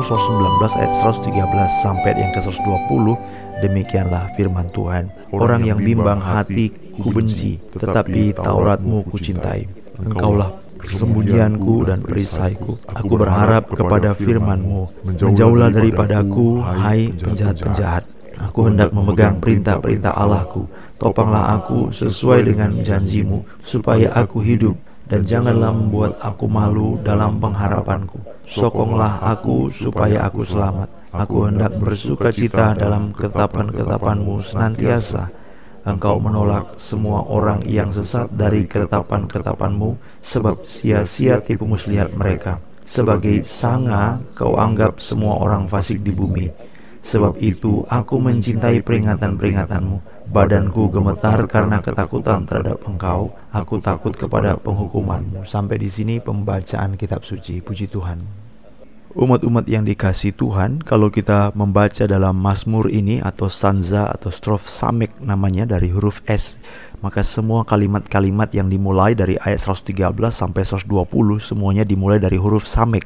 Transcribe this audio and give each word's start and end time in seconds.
Mazmur 0.00 0.16
119 0.64 0.80
ayat 0.80 0.92
113 0.96 1.84
sampai 1.84 2.12
yang 2.16 2.32
ke-120 2.32 3.04
demikianlah 3.60 4.32
firman 4.32 4.64
Tuhan. 4.72 5.12
Orang 5.28 5.68
yang 5.68 5.76
bimbang 5.76 6.16
hati 6.16 6.72
ku 6.96 7.12
benci 7.12 7.60
tetapi 7.76 8.32
Tauratmu 8.32 9.04
ku 9.04 9.20
cintai. 9.20 9.68
engkaulah 10.00 10.56
persembunyianku 10.80 11.84
dan 11.84 12.00
perisaiku. 12.00 12.80
aku 12.96 13.12
berharap 13.20 13.68
kepada 13.68 14.16
firman-Mu. 14.16 14.88
menjauhlah 15.04 15.68
daripadaku 15.68 16.64
hai 16.64 17.12
penjahat-penjahat. 17.20 18.08
aku 18.40 18.72
hendak 18.72 18.96
memegang 18.96 19.36
perintah-perintah 19.36 20.16
Allahku. 20.16 20.64
Topanglah 20.96 21.60
aku 21.60 21.92
sesuai 21.92 22.48
dengan 22.48 22.72
janjimu 22.80 23.44
supaya 23.68 24.16
aku 24.16 24.40
hidup 24.40 24.80
dan 25.10 25.26
janganlah 25.26 25.74
membuat 25.74 26.14
aku 26.22 26.46
malu 26.46 26.94
dalam 27.02 27.42
pengharapanku. 27.42 28.22
Sokonglah 28.46 29.18
aku 29.18 29.66
supaya 29.66 30.30
aku 30.30 30.46
selamat. 30.46 30.86
Aku 31.10 31.50
hendak 31.50 31.74
bersuka 31.82 32.30
cita 32.30 32.78
dalam 32.78 33.10
ketetapan-ketetapanmu 33.10 34.38
senantiasa. 34.46 35.26
Engkau 35.82 36.22
menolak 36.22 36.78
semua 36.78 37.26
orang 37.26 37.66
yang 37.66 37.90
sesat 37.90 38.30
dari 38.30 38.62
ketetapan-ketetapanmu, 38.70 39.98
sebab 40.22 40.62
sia-sia 40.62 41.42
tipu 41.42 41.66
muslihat 41.66 42.14
mereka. 42.14 42.62
Sebagai 42.86 43.42
sanga, 43.42 44.22
kau 44.38 44.54
anggap 44.54 45.02
semua 45.02 45.42
orang 45.42 45.66
fasik 45.66 46.06
di 46.06 46.14
bumi. 46.14 46.46
Sebab 47.00 47.40
itu 47.40 47.82
aku 47.88 48.20
mencintai 48.20 48.84
peringatan-peringatanmu 48.84 50.19
Badanku 50.30 50.86
gemetar 50.94 51.42
karena 51.50 51.82
ketakutan 51.82 52.46
terhadap 52.46 52.78
engkau. 52.86 53.34
Aku 53.50 53.82
takut 53.82 54.14
kepada 54.14 54.54
penghukumanmu. 54.62 55.42
Sampai 55.42 55.82
di 55.82 55.90
sini 55.90 56.22
pembacaan 56.22 56.94
kitab 56.94 57.26
suci. 57.26 57.58
Puji 57.58 57.90
Tuhan. 57.90 58.22
Umat-umat 59.10 59.66
yang 59.66 59.82
dikasih 59.82 60.30
Tuhan, 60.38 60.86
kalau 60.86 61.10
kita 61.10 61.50
membaca 61.58 62.06
dalam 62.06 62.38
Mazmur 62.38 62.86
ini 62.94 63.18
atau 63.18 63.50
stanza 63.50 64.06
atau 64.06 64.30
strof 64.30 64.70
samek 64.70 65.18
namanya 65.18 65.66
dari 65.66 65.90
huruf 65.90 66.22
S, 66.30 66.62
maka 67.02 67.26
semua 67.26 67.66
kalimat-kalimat 67.66 68.54
yang 68.54 68.70
dimulai 68.70 69.18
dari 69.18 69.34
ayat 69.42 69.66
113 69.66 70.14
sampai 70.30 70.62
120 70.62 71.42
semuanya 71.42 71.82
dimulai 71.82 72.22
dari 72.22 72.38
huruf 72.38 72.70
samek. 72.70 73.02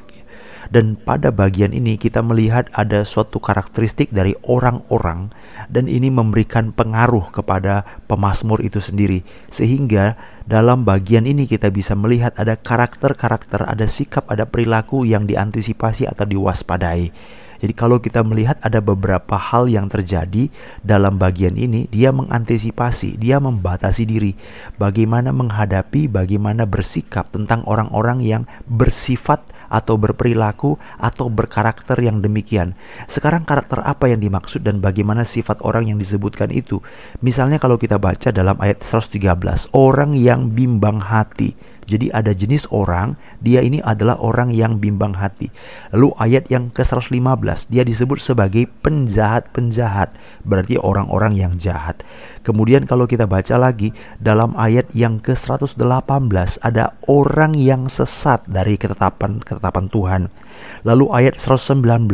Dan 0.69 0.97
pada 0.97 1.29
bagian 1.29 1.71
ini 1.71 1.97
kita 1.97 2.21
melihat 2.25 2.69
ada 2.73 3.05
suatu 3.05 3.37
karakteristik 3.37 4.09
dari 4.09 4.33
orang-orang 4.45 5.29
dan 5.69 5.85
ini 5.85 6.09
memberikan 6.09 6.73
pengaruh 6.73 7.29
kepada 7.33 7.85
pemazmur 8.09 8.61
itu 8.61 8.81
sendiri. 8.81 9.21
Sehingga 9.49 10.17
dalam 10.45 10.85
bagian 10.85 11.25
ini 11.25 11.49
kita 11.49 11.69
bisa 11.73 11.97
melihat 11.97 12.37
ada 12.37 12.57
karakter-karakter, 12.57 13.65
ada 13.65 13.85
sikap, 13.89 14.29
ada 14.29 14.45
perilaku 14.45 15.05
yang 15.05 15.25
diantisipasi 15.25 16.05
atau 16.09 16.25
diwaspadai. 16.25 17.13
Jadi 17.65 17.73
kalau 17.73 17.97
kita 17.97 18.21
melihat 18.21 18.61
ada 18.61 18.77
beberapa 18.77 19.41
hal 19.41 19.65
yang 19.65 19.89
terjadi 19.89 20.53
dalam 20.85 21.17
bagian 21.17 21.57
ini, 21.57 21.89
dia 21.89 22.13
mengantisipasi, 22.13 23.17
dia 23.17 23.41
membatasi 23.41 24.05
diri. 24.05 24.37
Bagaimana 24.77 25.33
menghadapi, 25.33 26.05
bagaimana 26.05 26.69
bersikap 26.69 27.33
tentang 27.33 27.65
orang-orang 27.65 28.21
yang 28.21 28.45
bersifat 28.69 29.41
atau 29.65 29.97
berperilaku 29.97 30.77
atau 31.01 31.25
berkarakter 31.25 31.97
yang 32.05 32.21
demikian. 32.21 32.77
Sekarang 33.09 33.49
karakter 33.49 33.81
apa 33.81 34.13
yang 34.13 34.21
dimaksud 34.21 34.61
dan 34.61 34.77
bagaimana 34.77 35.25
sifat 35.25 35.57
orang 35.65 35.89
yang 35.89 35.97
disebutkan 35.97 36.53
itu? 36.53 36.85
Misalnya 37.25 37.57
kalau 37.57 37.81
kita 37.81 37.97
baca 37.97 38.29
dalam 38.29 38.61
ayat 38.61 38.85
113, 38.85 39.73
orang 39.73 40.13
yang 40.13 40.53
bimbang 40.53 41.01
hati. 41.01 41.57
Jadi 41.85 42.09
ada 42.09 42.33
jenis 42.33 42.65
orang, 42.73 43.13
dia 43.41 43.61
ini 43.61 43.77
adalah 43.85 44.17
orang 44.17 44.49
yang 44.49 44.81
bimbang 44.81 45.13
hati. 45.13 45.53
Lalu 45.93 46.17
ayat 46.17 46.49
yang 46.49 46.73
ke-115, 46.73 47.69
dia 47.69 47.85
disebut 47.85 48.17
sebagai 48.17 48.65
penjahat-penjahat, 48.81 50.17
berarti 50.41 50.81
orang-orang 50.81 51.37
yang 51.37 51.53
jahat. 51.61 52.01
Kemudian 52.41 52.89
kalau 52.89 53.05
kita 53.05 53.29
baca 53.29 53.57
lagi 53.57 53.93
dalam 54.17 54.57
ayat 54.57 54.89
yang 54.93 55.21
ke-118 55.21 55.81
ada 56.61 56.93
orang 57.05 57.57
yang 57.57 57.89
sesat 57.89 58.45
dari 58.45 58.77
ketetapan-ketetapan 58.77 59.85
Tuhan. 59.89 60.21
Lalu 60.85 61.05
ayat 61.13 61.41
119 61.41 62.09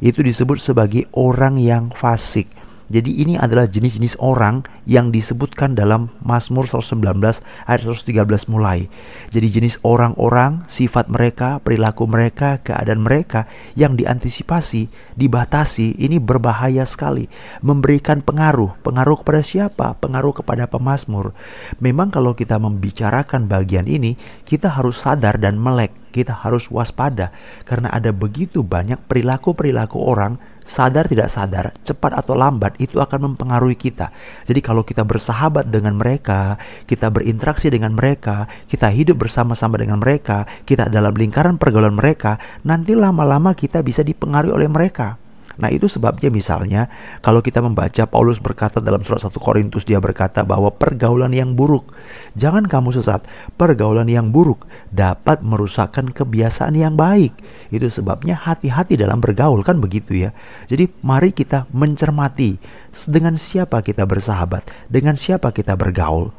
itu 0.00 0.20
disebut 0.24 0.58
sebagai 0.60 1.08
orang 1.12 1.60
yang 1.60 1.92
fasik. 1.92 2.48
Jadi 2.92 3.24
ini 3.24 3.34
adalah 3.40 3.64
jenis-jenis 3.64 4.20
orang 4.20 4.68
yang 4.84 5.08
disebutkan 5.08 5.72
dalam 5.72 6.12
Mazmur 6.20 6.68
119 6.68 7.16
ayat 7.64 7.80
113 7.80 8.52
mulai. 8.52 8.92
Jadi 9.32 9.48
jenis 9.48 9.80
orang-orang, 9.80 10.68
sifat 10.68 11.08
mereka, 11.08 11.64
perilaku 11.64 12.04
mereka, 12.04 12.60
keadaan 12.60 13.00
mereka 13.00 13.48
yang 13.72 13.96
diantisipasi, 13.96 14.92
dibatasi, 15.16 15.96
ini 15.96 16.20
berbahaya 16.20 16.84
sekali. 16.84 17.32
Memberikan 17.64 18.20
pengaruh, 18.20 18.76
pengaruh 18.84 19.24
kepada 19.24 19.40
siapa? 19.40 19.96
Pengaruh 19.96 20.36
kepada 20.44 20.68
pemazmur. 20.68 21.32
Memang 21.80 22.12
kalau 22.12 22.36
kita 22.36 22.60
membicarakan 22.60 23.48
bagian 23.48 23.88
ini, 23.88 24.20
kita 24.44 24.68
harus 24.68 25.00
sadar 25.00 25.40
dan 25.40 25.56
melek 25.56 26.03
kita 26.14 26.30
harus 26.30 26.70
waspada 26.70 27.34
karena 27.66 27.90
ada 27.90 28.14
begitu 28.14 28.62
banyak 28.62 29.02
perilaku-perilaku 29.10 29.98
orang 29.98 30.38
sadar 30.64 31.10
tidak 31.10 31.28
sadar, 31.28 31.76
cepat 31.84 32.24
atau 32.24 32.32
lambat 32.32 32.78
itu 32.80 32.98
akan 32.98 33.32
mempengaruhi 33.32 33.76
kita. 33.76 34.10
Jadi 34.48 34.60
kalau 34.64 34.80
kita 34.82 35.04
bersahabat 35.04 35.68
dengan 35.68 35.98
mereka, 35.98 36.56
kita 36.88 37.12
berinteraksi 37.12 37.68
dengan 37.68 37.92
mereka, 37.92 38.48
kita 38.66 38.88
hidup 38.88 39.20
bersama-sama 39.20 39.76
dengan 39.76 40.00
mereka, 40.00 40.48
kita 40.64 40.88
dalam 40.88 41.12
lingkaran 41.12 41.60
pergaulan 41.60 41.94
mereka, 41.94 42.40
nanti 42.64 42.96
lama-lama 42.96 43.52
kita 43.52 43.84
bisa 43.84 44.00
dipengaruhi 44.00 44.56
oleh 44.56 44.70
mereka. 44.72 45.23
Nah 45.60 45.70
itu 45.70 45.86
sebabnya 45.86 46.28
misalnya 46.32 46.90
kalau 47.22 47.38
kita 47.38 47.62
membaca 47.62 48.04
Paulus 48.08 48.42
berkata 48.42 48.82
dalam 48.82 49.02
surat 49.06 49.22
1 49.22 49.30
Korintus 49.38 49.86
dia 49.86 50.02
berkata 50.02 50.42
bahwa 50.42 50.72
pergaulan 50.74 51.30
yang 51.30 51.54
buruk 51.54 51.94
Jangan 52.34 52.66
kamu 52.66 52.94
sesat 52.94 53.22
Pergaulan 53.54 54.10
yang 54.10 54.34
buruk 54.34 54.66
dapat 54.90 55.42
merusakkan 55.42 56.10
kebiasaan 56.10 56.74
yang 56.74 56.94
baik. 56.98 57.34
Itu 57.70 57.86
sebabnya 57.90 58.38
hati-hati 58.38 58.98
dalam 58.98 59.22
bergaul 59.22 59.62
kan 59.62 59.78
begitu 59.78 60.28
ya? 60.28 60.30
Jadi 60.66 60.90
mari 61.02 61.30
kita 61.30 61.70
mencermati 61.70 62.58
Dengan 63.06 63.38
siapa 63.38 63.82
kita 63.82 64.06
bersahabat 64.06 64.66
Dengan 64.90 65.14
siapa 65.14 65.54
kita 65.54 65.78
bergaul. 65.78 66.34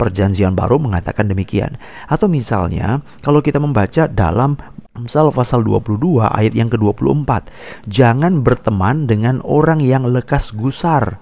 Perjanjian 0.00 0.56
baru 0.56 0.80
mengatakan 0.80 1.28
demikian. 1.28 1.76
Atau 2.08 2.24
misalnya, 2.32 3.04
kalau 3.20 3.44
kita 3.44 3.60
membaca 3.60 4.08
dalam 4.08 4.56
Amsal 5.00 5.32
pasal 5.32 5.64
22 5.64 6.20
ayat 6.20 6.52
yang 6.52 6.68
ke-24. 6.68 7.48
Jangan 7.88 8.44
berteman 8.44 9.08
dengan 9.08 9.40
orang 9.48 9.80
yang 9.80 10.04
lekas 10.04 10.52
gusar. 10.52 11.16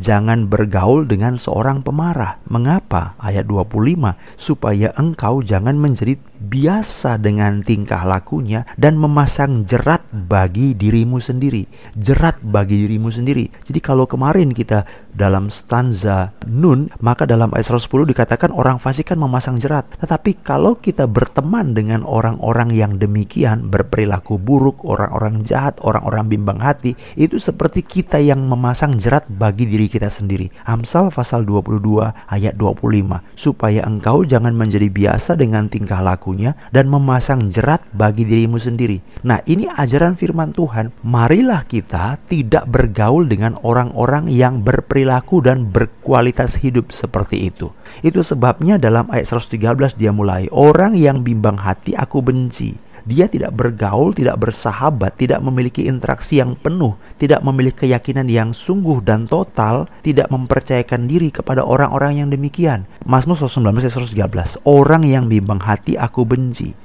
Jangan 0.00 0.48
bergaul 0.48 1.04
dengan 1.04 1.36
seorang 1.36 1.84
pemarah. 1.84 2.40
Mengapa? 2.48 3.18
Ayat 3.20 3.44
25. 3.44 4.16
Supaya 4.40 4.96
engkau 4.96 5.44
jangan 5.44 5.76
menjadi 5.76 6.16
biasa 6.38 7.18
dengan 7.18 7.60
tingkah 7.66 8.06
lakunya 8.06 8.62
dan 8.78 8.94
memasang 8.94 9.66
jerat 9.66 10.06
bagi 10.14 10.78
dirimu 10.78 11.18
sendiri. 11.18 11.66
Jerat 11.98 12.38
bagi 12.40 12.86
dirimu 12.86 13.10
sendiri. 13.10 13.50
Jadi 13.66 13.80
kalau 13.82 14.06
kemarin 14.06 14.54
kita 14.54 14.86
dalam 15.10 15.50
stanza 15.50 16.30
nun, 16.46 16.88
maka 17.02 17.26
dalam 17.26 17.50
ayat 17.50 17.74
110 17.74 18.14
dikatakan 18.14 18.54
orang 18.54 18.78
fasik 18.78 19.10
kan 19.10 19.18
memasang 19.18 19.58
jerat. 19.58 19.90
Tetapi 19.98 20.46
kalau 20.46 20.78
kita 20.78 21.10
berteman 21.10 21.74
dengan 21.74 22.06
orang-orang 22.06 22.70
yang 22.70 23.02
demikian, 23.18 23.66
berperilaku 23.66 24.38
buruk, 24.38 24.86
orang-orang 24.86 25.42
jahat, 25.42 25.74
orang-orang 25.82 26.30
bimbang 26.30 26.62
hati, 26.62 26.94
itu 27.18 27.42
seperti 27.42 27.82
kita 27.82 28.22
yang 28.22 28.46
memasang 28.46 28.94
jerat 28.94 29.26
bagi 29.26 29.66
diri 29.66 29.90
kita 29.90 30.06
sendiri. 30.06 30.54
Amsal 30.70 31.10
pasal 31.10 31.42
22 31.42 32.14
ayat 32.30 32.54
25. 32.54 33.26
Supaya 33.34 33.82
engkau 33.82 34.22
jangan 34.22 34.54
menjadi 34.54 34.86
biasa 34.86 35.34
dengan 35.34 35.66
tingkah 35.66 35.98
laku 35.98 36.28
pelakunya 36.28 36.52
dan 36.76 36.92
memasang 36.92 37.48
jerat 37.48 37.80
bagi 37.96 38.28
dirimu 38.28 38.60
sendiri. 38.60 39.00
Nah, 39.24 39.40
ini 39.48 39.64
ajaran 39.64 40.12
firman 40.12 40.52
Tuhan. 40.52 40.92
Marilah 41.00 41.64
kita 41.64 42.20
tidak 42.28 42.68
bergaul 42.68 43.24
dengan 43.24 43.56
orang-orang 43.64 44.28
yang 44.28 44.60
berperilaku 44.60 45.40
dan 45.40 45.72
berkualitas 45.72 46.60
hidup 46.60 46.92
seperti 46.92 47.48
itu. 47.48 47.72
Itu 48.04 48.20
sebabnya 48.20 48.76
dalam 48.76 49.08
ayat 49.08 49.32
113 49.32 49.96
dia 49.96 50.12
mulai, 50.12 50.52
orang 50.52 50.92
yang 50.92 51.24
bimbang 51.24 51.56
hati 51.56 51.96
aku 51.96 52.20
benci 52.20 52.87
dia 53.08 53.24
tidak 53.24 53.56
bergaul, 53.56 54.12
tidak 54.12 54.36
bersahabat, 54.36 55.16
tidak 55.16 55.40
memiliki 55.40 55.88
interaksi 55.88 56.44
yang 56.44 56.52
penuh, 56.60 56.92
tidak 57.16 57.40
memiliki 57.40 57.88
keyakinan 57.88 58.28
yang 58.28 58.52
sungguh 58.52 59.00
dan 59.00 59.24
total, 59.24 59.88
tidak 60.04 60.28
mempercayakan 60.28 61.08
diri 61.08 61.32
kepada 61.32 61.64
orang-orang 61.64 62.20
yang 62.20 62.28
demikian. 62.28 62.84
Mazmur 63.08 63.40
119 63.40 63.80
ayat 63.80 63.96
113, 63.96 64.60
orang 64.68 65.08
yang 65.08 65.24
bimbang 65.24 65.64
hati 65.64 65.96
aku 65.96 66.28
benci. 66.28 66.76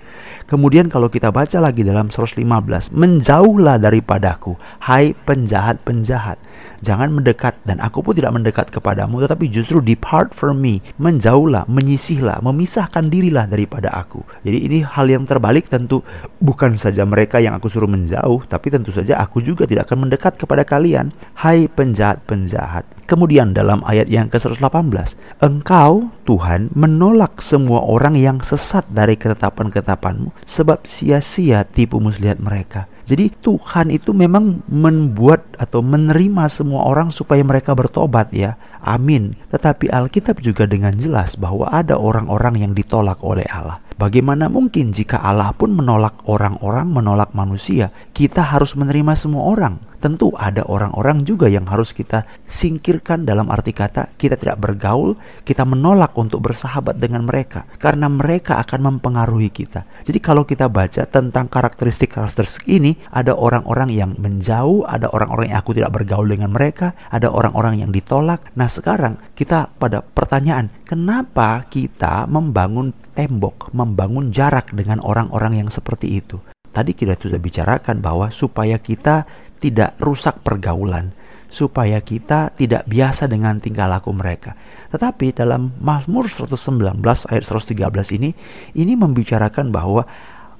Kemudian 0.45 0.91
kalau 0.91 1.07
kita 1.07 1.31
baca 1.31 1.57
lagi 1.63 1.81
dalam 1.87 2.11
115, 2.11 2.91
menjauhlah 2.91 3.79
daripadaku, 3.79 4.59
hai 4.83 5.15
penjahat-penjahat. 5.25 6.37
Jangan 6.83 7.15
mendekat 7.15 7.55
dan 7.63 7.79
aku 7.79 8.03
pun 8.03 8.11
tidak 8.11 8.35
mendekat 8.35 8.67
kepadamu 8.67 9.23
tetapi 9.23 9.47
justru 9.47 9.79
depart 9.79 10.35
from 10.35 10.59
me, 10.59 10.83
menjauhlah, 10.99 11.63
menyisihlah, 11.71 12.43
memisahkan 12.43 13.07
dirilah 13.07 13.47
daripada 13.47 13.87
aku. 13.95 14.19
Jadi 14.43 14.67
ini 14.67 14.77
hal 14.83 15.07
yang 15.07 15.23
terbalik 15.23 15.71
tentu 15.71 16.03
bukan 16.43 16.75
saja 16.75 17.07
mereka 17.07 17.39
yang 17.39 17.55
aku 17.55 17.71
suruh 17.71 17.87
menjauh, 17.87 18.43
tapi 18.51 18.67
tentu 18.67 18.91
saja 18.91 19.23
aku 19.23 19.39
juga 19.39 19.63
tidak 19.63 19.87
akan 19.87 20.07
mendekat 20.07 20.35
kepada 20.35 20.67
kalian. 20.67 21.15
Hai 21.39 21.71
penjahat-penjahat. 21.71 22.83
Kemudian 23.03 23.51
dalam 23.51 23.83
ayat 23.83 24.07
yang 24.07 24.31
ke-118, 24.31 25.19
Engkau, 25.43 26.07
Tuhan, 26.23 26.71
menolak 26.71 27.43
semua 27.43 27.83
orang 27.83 28.15
yang 28.15 28.39
sesat 28.39 28.87
dari 28.87 29.19
ketetapan-ketetapanmu, 29.19 30.31
sebab 30.47 30.87
sia-sia 30.87 31.67
tipu 31.67 31.99
muslihat 31.99 32.39
mereka. 32.39 32.87
Jadi 33.03 33.35
Tuhan 33.43 33.91
itu 33.91 34.15
memang 34.15 34.63
membuat 34.71 35.43
atau 35.59 35.83
menerima 35.83 36.47
semua 36.47 36.87
orang 36.87 37.11
supaya 37.11 37.43
mereka 37.43 37.75
bertobat 37.75 38.31
ya. 38.31 38.55
Amin. 38.79 39.35
Tetapi 39.51 39.91
Alkitab 39.91 40.39
juga 40.39 40.63
dengan 40.63 40.95
jelas 40.95 41.35
bahwa 41.35 41.67
ada 41.67 41.99
orang-orang 41.99 42.63
yang 42.63 42.71
ditolak 42.71 43.19
oleh 43.19 43.43
Allah. 43.51 43.83
Bagaimana 44.03 44.51
mungkin 44.51 44.91
jika 44.91 45.23
Allah 45.23 45.55
pun 45.55 45.79
menolak 45.79 46.27
orang-orang, 46.27 46.91
menolak 46.91 47.31
manusia? 47.31 47.87
Kita 48.11 48.43
harus 48.43 48.75
menerima 48.75 49.15
semua 49.15 49.47
orang. 49.47 49.79
Tentu 50.03 50.35
ada 50.35 50.67
orang-orang 50.67 51.23
juga 51.23 51.47
yang 51.47 51.63
harus 51.71 51.95
kita 51.95 52.27
singkirkan 52.43 53.23
dalam 53.23 53.47
arti 53.47 53.71
kata 53.71 54.11
kita 54.19 54.35
tidak 54.35 54.59
bergaul, 54.59 55.15
kita 55.47 55.63
menolak 55.63 56.11
untuk 56.19 56.43
bersahabat 56.43 56.99
dengan 56.99 57.23
mereka 57.23 57.63
karena 57.79 58.11
mereka 58.11 58.59
akan 58.59 58.91
mempengaruhi 58.91 59.47
kita. 59.47 59.87
Jadi 60.03 60.19
kalau 60.19 60.43
kita 60.43 60.67
baca 60.67 61.07
tentang 61.07 61.47
karakteristik-karakteristik 61.47 62.67
ini, 62.67 62.99
ada 63.07 63.31
orang-orang 63.31 63.87
yang 63.95 64.11
menjauh, 64.19 64.83
ada 64.83 65.07
orang-orang 65.15 65.55
yang 65.55 65.63
aku 65.63 65.71
tidak 65.79 65.95
bergaul 65.95 66.27
dengan 66.27 66.51
mereka, 66.51 66.91
ada 67.07 67.31
orang-orang 67.31 67.79
yang 67.79 67.95
ditolak. 67.95 68.51
Nah, 68.59 68.67
sekarang 68.67 69.15
kita 69.31 69.71
pada 69.79 70.03
pertanyaan, 70.03 70.67
kenapa 70.83 71.63
kita 71.71 72.27
membangun 72.27 72.91
tembok, 73.13 73.71
membangun 73.71 74.33
jarak 74.33 74.73
dengan 74.73 74.99
orang-orang 74.99 75.63
yang 75.63 75.69
seperti 75.69 76.19
itu. 76.19 76.41
Tadi 76.73 76.97
kita 76.97 77.13
sudah 77.15 77.37
bicarakan 77.37 78.01
bahwa 78.01 78.33
supaya 78.33 78.81
kita 78.81 79.29
tidak 79.61 79.93
rusak 80.01 80.41
pergaulan, 80.41 81.13
supaya 81.53 82.01
kita 82.01 82.49
tidak 82.57 82.89
biasa 82.89 83.29
dengan 83.29 83.61
tingkah 83.61 83.85
laku 83.85 84.09
mereka. 84.09 84.57
Tetapi 84.89 85.37
dalam 85.37 85.77
Mazmur 85.77 86.25
119 86.25 86.97
ayat 87.29 87.43
113 87.45 88.17
ini, 88.17 88.33
ini 88.73 88.93
membicarakan 88.97 89.69
bahwa 89.69 90.09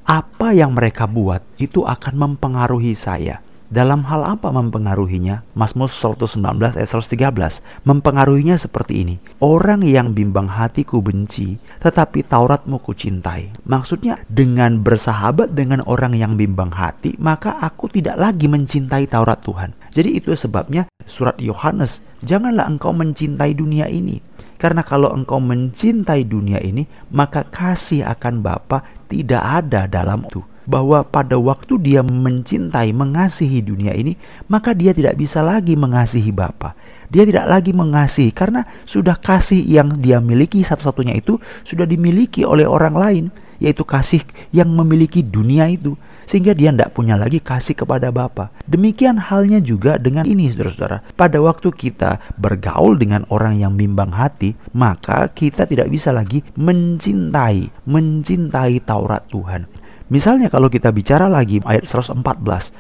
apa 0.06 0.54
yang 0.54 0.78
mereka 0.78 1.10
buat 1.10 1.42
itu 1.58 1.82
akan 1.82 2.14
mempengaruhi 2.14 2.94
saya. 2.94 3.42
Dalam 3.74 4.06
hal 4.06 4.38
apa 4.38 4.54
mempengaruhinya? 4.54 5.58
Mazmur 5.58 5.90
119 5.90 6.38
ayat 6.78 6.90
113 6.94 7.90
mempengaruhinya 7.90 8.54
seperti 8.54 9.02
ini. 9.02 9.18
Orang 9.42 9.82
yang 9.82 10.14
bimbang 10.14 10.46
hatiku 10.46 11.02
benci, 11.02 11.58
tetapi 11.82 12.22
Tauratmu 12.22 12.78
ku 12.86 12.94
cintai. 12.94 13.50
Maksudnya 13.66 14.22
dengan 14.30 14.78
bersahabat 14.86 15.58
dengan 15.58 15.82
orang 15.90 16.14
yang 16.14 16.38
bimbang 16.38 16.70
hati, 16.70 17.18
maka 17.18 17.58
aku 17.66 17.90
tidak 17.90 18.22
lagi 18.22 18.46
mencintai 18.46 19.10
Taurat 19.10 19.42
Tuhan. 19.42 19.74
Jadi 19.90 20.22
itu 20.22 20.38
sebabnya 20.38 20.86
surat 21.10 21.42
Yohanes, 21.42 22.06
janganlah 22.22 22.70
engkau 22.70 22.94
mencintai 22.94 23.58
dunia 23.58 23.90
ini. 23.90 24.22
Karena 24.62 24.86
kalau 24.86 25.10
engkau 25.18 25.42
mencintai 25.42 26.22
dunia 26.30 26.62
ini, 26.62 26.86
maka 27.10 27.42
kasih 27.50 28.06
akan 28.06 28.46
Bapa 28.46 28.86
tidak 29.10 29.42
ada 29.42 29.90
dalam 29.90 30.30
itu 30.30 30.53
bahwa 30.64 31.04
pada 31.04 31.36
waktu 31.40 31.80
dia 31.80 32.02
mencintai, 32.02 32.92
mengasihi 32.96 33.60
dunia 33.64 33.92
ini, 33.96 34.16
maka 34.48 34.72
dia 34.72 34.96
tidak 34.96 35.20
bisa 35.20 35.44
lagi 35.44 35.76
mengasihi 35.76 36.32
Bapa. 36.32 36.76
Dia 37.14 37.30
tidak 37.30 37.46
lagi 37.46 37.72
mengasihi 37.76 38.34
karena 38.34 38.66
sudah 38.90 39.14
kasih 39.22 39.62
yang 39.62 39.94
dia 40.02 40.18
miliki 40.18 40.66
satu-satunya 40.66 41.14
itu 41.14 41.38
sudah 41.62 41.86
dimiliki 41.86 42.42
oleh 42.42 42.66
orang 42.66 42.96
lain, 42.98 43.26
yaitu 43.62 43.86
kasih 43.86 44.26
yang 44.50 44.72
memiliki 44.74 45.22
dunia 45.22 45.70
itu. 45.70 45.94
Sehingga 46.24 46.56
dia 46.56 46.72
tidak 46.72 46.96
punya 46.96 47.20
lagi 47.20 47.44
kasih 47.44 47.76
kepada 47.76 48.08
Bapa. 48.08 48.48
Demikian 48.64 49.20
halnya 49.20 49.60
juga 49.60 50.00
dengan 50.00 50.24
ini 50.24 50.48
saudara-saudara. 50.56 51.04
Pada 51.20 51.38
waktu 51.44 51.68
kita 51.76 52.40
bergaul 52.40 52.96
dengan 52.96 53.28
orang 53.28 53.60
yang 53.60 53.76
bimbang 53.76 54.16
hati, 54.16 54.56
maka 54.72 55.28
kita 55.36 55.68
tidak 55.68 55.92
bisa 55.92 56.16
lagi 56.16 56.40
mencintai, 56.56 57.84
mencintai 57.84 58.80
Taurat 58.88 59.28
Tuhan. 59.28 59.83
Misalnya 60.12 60.52
kalau 60.52 60.68
kita 60.68 60.92
bicara 60.92 61.32
lagi 61.32 61.64
ayat 61.64 61.88
114, 61.88 62.24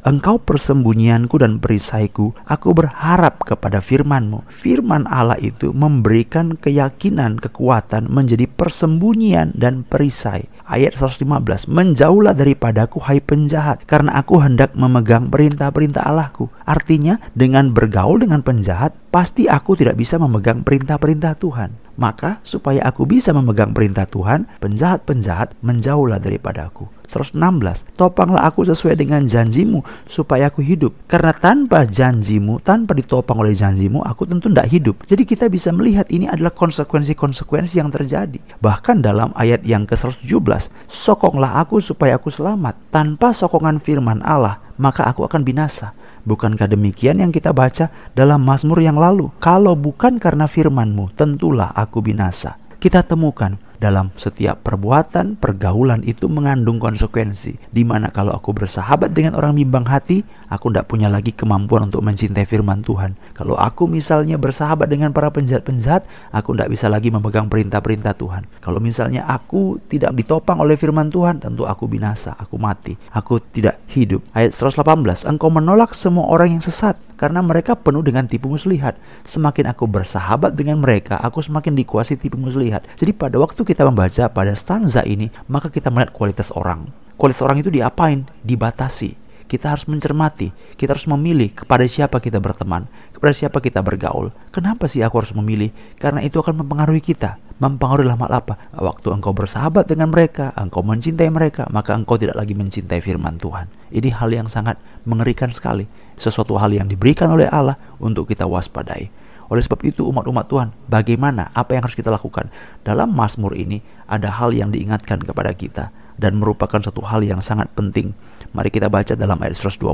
Engkau 0.04 0.40
persembunyianku 0.44 1.40
dan 1.40 1.60
perisaiku, 1.60 2.36
aku 2.44 2.75
berharap 2.75 3.44
kepada 3.48 3.80
firmanmu. 3.80 4.44
Firman 4.52 5.08
Allah 5.08 5.40
itu 5.40 5.72
memberikan 5.72 6.56
keyakinan, 6.60 7.40
kekuatan 7.40 8.12
menjadi 8.12 8.48
persembunyian 8.48 9.56
dan 9.56 9.88
perisai. 9.88 10.52
Ayat 10.64 10.96
115, 10.96 11.68
Menjauhlah 11.68 12.31
daripadaku 12.31 13.04
hai 13.04 13.20
penjahat, 13.20 13.84
karena 13.84 14.16
aku 14.16 14.40
hendak 14.40 14.72
memegang 14.80 15.28
perintah-perintah 15.28 16.08
Allahku. 16.08 16.48
Artinya 16.64 17.20
dengan 17.36 17.75
bergaul 17.75 18.24
dengan 18.24 18.40
penjahat, 18.40 18.96
pasti 19.13 19.45
aku 19.45 19.77
tidak 19.77 19.94
bisa 19.94 20.18
memegang 20.18 20.65
perintah-perintah 20.65 21.38
Tuhan. 21.38 21.77
Maka 21.94 22.42
supaya 22.42 22.81
aku 22.89 23.06
bisa 23.06 23.30
memegang 23.30 23.69
perintah 23.77 24.10
Tuhan, 24.10 24.50
penjahat-penjahat 24.57 25.54
menjauhlah 25.62 26.18
daripada 26.18 26.65
aku. 26.65 26.89
116. 27.06 27.94
Topanglah 27.94 28.50
aku 28.50 28.65
sesuai 28.65 28.98
dengan 28.98 29.30
janjimu 29.30 29.86
supaya 30.10 30.50
aku 30.50 30.65
hidup. 30.65 30.98
Karena 31.06 31.30
tanpa 31.30 31.86
janjimu, 31.86 32.57
tanpa 32.65 32.98
ditopang 32.98 33.38
oleh 33.38 33.54
janjimu, 33.54 34.01
aku 34.01 34.25
tentu 34.25 34.50
tidak 34.50 34.74
hidup. 34.74 34.95
Jadi 35.06 35.21
kita 35.21 35.45
bisa 35.54 35.69
melihat 35.69 36.10
ini 36.10 36.25
adalah 36.25 36.50
konsekuensi-konsekuensi 36.57 37.77
yang 37.77 37.94
terjadi. 37.94 38.42
Bahkan 38.57 39.06
dalam 39.06 39.30
ayat 39.38 39.62
yang 39.62 39.86
ke-117, 39.86 40.74
sokonglah 40.89 41.62
aku 41.62 41.77
supaya 41.77 42.18
aku 42.18 42.33
selamat. 42.33 42.89
Tanpa 42.89 43.38
sokongan 43.38 43.77
firman 43.77 44.25
Allah, 44.25 44.57
maka 44.81 45.06
aku 45.06 45.30
akan 45.30 45.45
binasa. 45.45 45.94
Bukankah 46.24 46.72
demikian 46.72 47.20
yang 47.20 47.36
kita 47.36 47.52
baca 47.52 47.92
dalam 48.16 48.40
Mazmur 48.48 48.80
yang 48.80 48.96
lalu? 48.96 49.28
Kalau 49.44 49.75
bukan 49.75 50.24
karena 50.24 50.48
firmanmu, 50.48 51.12
tentulah 51.20 51.75
aku 51.75 52.00
binasa. 52.00 52.56
Kita 52.80 53.04
temukan 53.04 53.60
dalam 53.83 54.15
setiap 54.15 54.63
perbuatan, 54.63 55.35
pergaulan 55.35 56.00
itu 56.07 56.31
mengandung 56.31 56.80
konsekuensi. 56.80 57.59
Di 57.68 57.83
mana 57.83 58.07
kalau 58.15 58.31
aku 58.31 58.56
bersahabat 58.56 59.12
dengan 59.12 59.35
orang 59.35 59.59
bimbang 59.59 59.83
hati, 59.83 60.24
aku 60.47 60.71
tidak 60.71 60.88
punya 60.88 61.12
lagi 61.12 61.35
kemampuan 61.35 61.91
untuk 61.91 62.00
mencintai 62.00 62.47
firman 62.47 62.80
Tuhan. 62.80 63.19
Kalau 63.35 63.59
aku 63.59 63.91
misalnya 63.91 64.39
bersahabat 64.39 64.88
dengan 64.88 65.12
para 65.12 65.27
penjahat-penjahat, 65.36 66.08
aku 66.31 66.55
tidak 66.55 66.72
bisa 66.72 66.88
lagi 66.88 67.12
memegang 67.12 67.51
perintah-perintah 67.51 68.15
Tuhan. 68.15 68.48
Kalau 68.63 68.79
misalnya 68.79 69.27
aku 69.27 69.84
tidak 69.91 70.15
ditopang 70.15 70.63
oleh 70.63 70.79
firman 70.79 71.12
Tuhan, 71.12 71.43
tentu 71.43 71.67
aku 71.67 71.91
binasa, 71.91 72.39
aku 72.39 72.55
mati, 72.55 72.96
aku 73.12 73.43
tidak 73.51 73.84
hidup. 73.91 74.24
Ayat 74.31 74.55
118, 74.55 75.27
engkau 75.27 75.51
menolak 75.51 75.91
semua 75.91 76.31
orang 76.31 76.55
yang 76.55 76.63
sesat 76.63 76.96
karena 77.17 77.39
mereka 77.39 77.77
penuh 77.77 78.03
dengan 78.03 78.27
tipu 78.27 78.51
muslihat. 78.51 78.98
Semakin 79.24 79.72
aku 79.72 79.88
bersahabat 79.88 80.55
dengan 80.55 80.79
mereka, 80.81 81.19
aku 81.19 81.39
semakin 81.39 81.75
dikuasai 81.77 82.19
tipu 82.19 82.36
muslihat. 82.36 82.84
Jadi 83.00 83.12
pada 83.15 83.39
waktu 83.39 83.63
kita 83.74 83.89
membaca 83.89 84.30
pada 84.30 84.53
stanza 84.53 85.01
ini, 85.01 85.34
maka 85.50 85.74
kita 85.74 85.89
melihat 85.89 86.13
kualitas 86.13 86.53
orang. 86.53 86.94
Kualitas 87.18 87.42
orang 87.42 87.65
itu 87.65 87.74
diapain? 87.74 88.30
Dibatasi. 88.46 89.18
Kita 89.50 89.74
harus 89.74 89.89
mencermati, 89.89 90.53
kita 90.77 90.94
harus 90.94 91.10
memilih 91.10 91.50
kepada 91.53 91.82
siapa 91.89 92.22
kita 92.22 92.38
berteman, 92.38 92.86
kepada 93.18 93.34
siapa 93.34 93.58
kita 93.62 93.82
bergaul. 93.82 94.30
Kenapa 94.53 94.86
sih 94.86 95.01
aku 95.01 95.25
harus 95.25 95.34
memilih? 95.34 95.74
Karena 95.98 96.22
itu 96.22 96.38
akan 96.38 96.62
mempengaruhi 96.62 97.01
kita. 97.01 97.42
Mempengaruhi 97.62 98.10
lama 98.10 98.30
apa? 98.30 98.58
Waktu 98.74 99.13
engkau 99.13 99.34
bersahabat 99.34 99.89
dengan 99.89 100.10
mereka, 100.10 100.53
engkau 100.58 100.82
mencintai 100.82 101.30
mereka, 101.30 101.70
maka 101.70 101.94
engkau 101.94 102.18
tidak 102.18 102.38
lagi 102.38 102.58
mencintai 102.58 103.01
firman 103.01 103.38
Tuhan. 103.38 103.70
Ini 103.94 104.10
hal 104.13 104.34
yang 104.34 104.50
sangat 104.50 104.77
mengerikan 105.06 105.53
sekali 105.53 105.86
sesuatu 106.18 106.58
hal 106.58 106.74
yang 106.74 106.89
diberikan 106.89 107.30
oleh 107.30 107.50
Allah 107.50 107.77
untuk 108.01 108.30
kita 108.30 108.46
waspadai. 108.46 109.23
Oleh 109.51 109.63
sebab 109.63 109.83
itu 109.83 110.07
umat-umat 110.07 110.45
Tuhan, 110.47 110.69
bagaimana 110.88 111.51
apa 111.51 111.75
yang 111.75 111.83
harus 111.83 111.97
kita 111.97 112.13
lakukan? 112.13 112.47
Dalam 112.85 113.12
Mazmur 113.12 113.57
ini 113.57 113.83
ada 114.07 114.31
hal 114.31 114.55
yang 114.55 114.71
diingatkan 114.71 115.19
kepada 115.23 115.51
kita 115.51 115.91
dan 116.15 116.38
merupakan 116.38 116.79
satu 116.79 117.01
hal 117.03 117.25
yang 117.25 117.41
sangat 117.41 117.71
penting. 117.73 118.13
Mari 118.53 118.69
kita 118.69 118.88
baca 118.88 119.17
dalam 119.17 119.38
ayat 119.41 119.57
120. 119.57 119.89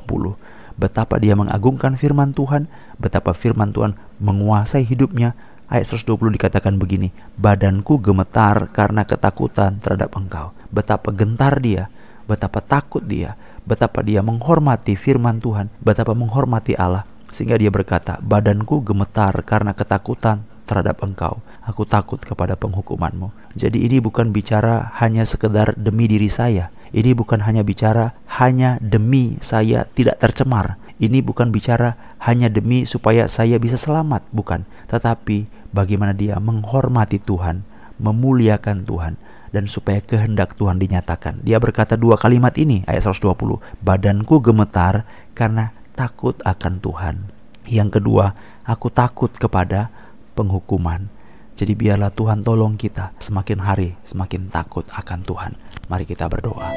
Betapa 0.80 1.20
dia 1.20 1.36
mengagungkan 1.36 2.00
firman 2.00 2.32
Tuhan, 2.32 2.72
betapa 3.00 3.36
firman 3.36 3.72
Tuhan 3.76 3.96
menguasai 4.20 4.88
hidupnya. 4.88 5.36
Ayat 5.70 5.86
120 5.86 6.34
dikatakan 6.34 6.82
begini, 6.82 7.14
Badanku 7.38 8.02
gemetar 8.02 8.74
karena 8.74 9.06
ketakutan 9.06 9.78
terhadap 9.78 10.18
engkau. 10.18 10.50
Betapa 10.74 11.14
gentar 11.14 11.62
dia, 11.62 11.94
betapa 12.26 12.58
takut 12.62 13.06
dia, 13.06 13.38
betapa 13.70 14.02
dia 14.02 14.26
menghormati 14.26 14.98
firman 14.98 15.38
Tuhan, 15.38 15.70
betapa 15.78 16.18
menghormati 16.18 16.74
Allah, 16.74 17.06
sehingga 17.30 17.58
dia 17.58 17.70
berkata, 17.74 18.18
"Badanku 18.22 18.82
gemetar 18.84 19.34
karena 19.46 19.74
ketakutan 19.74 20.46
terhadap 20.66 21.02
engkau. 21.02 21.42
Aku 21.66 21.86
takut 21.86 22.22
kepada 22.22 22.54
penghukumanmu." 22.58 23.32
Jadi 23.58 23.86
ini 23.86 23.98
bukan 24.02 24.30
bicara 24.30 24.94
hanya 25.02 25.26
sekedar 25.26 25.74
demi 25.78 26.06
diri 26.06 26.30
saya. 26.30 26.70
Ini 26.90 27.14
bukan 27.14 27.46
hanya 27.46 27.62
bicara 27.62 28.18
hanya 28.42 28.82
demi 28.82 29.38
saya 29.42 29.86
tidak 29.94 30.18
tercemar. 30.22 30.82
Ini 31.00 31.24
bukan 31.24 31.54
bicara 31.54 31.96
hanya 32.20 32.52
demi 32.52 32.84
supaya 32.84 33.30
saya 33.32 33.56
bisa 33.56 33.80
selamat, 33.80 34.28
bukan. 34.36 34.68
Tetapi 34.92 35.48
bagaimana 35.72 36.12
dia 36.12 36.36
menghormati 36.42 37.24
Tuhan, 37.24 37.64
memuliakan 38.02 38.84
Tuhan, 38.84 39.16
dan 39.56 39.66
supaya 39.66 40.04
kehendak 40.04 40.60
Tuhan 40.60 40.78
dinyatakan. 40.78 41.42
Dia 41.42 41.58
berkata 41.58 41.96
dua 41.96 42.20
kalimat 42.20 42.54
ini, 42.60 42.84
ayat 42.86 43.08
120. 43.08 43.64
Badanku 43.82 44.44
gemetar 44.44 45.08
karena 45.34 45.72
takut 46.00 46.40
akan 46.48 46.80
Tuhan. 46.80 47.16
Yang 47.68 48.00
kedua, 48.00 48.32
aku 48.64 48.88
takut 48.88 49.28
kepada 49.36 49.92
penghukuman. 50.32 51.12
Jadi 51.60 51.76
biarlah 51.76 52.16
Tuhan 52.16 52.40
tolong 52.40 52.80
kita 52.80 53.12
semakin 53.20 53.60
hari 53.60 54.00
semakin 54.08 54.48
takut 54.48 54.88
akan 54.96 55.20
Tuhan. 55.28 55.60
Mari 55.92 56.08
kita 56.08 56.32
berdoa. 56.32 56.72